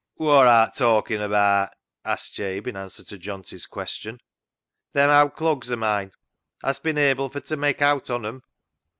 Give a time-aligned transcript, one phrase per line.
[0.17, 1.69] "Wor art talkin' abaat?"
[2.13, 4.19] asked Jabe in answer to Johnty's question."
[4.95, 6.11] Them owd clugs o' mine.
[6.63, 8.41] Hast bin able for t' mak' owt on 'em